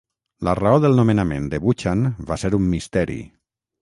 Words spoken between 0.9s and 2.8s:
nomenament de Buchan va ser un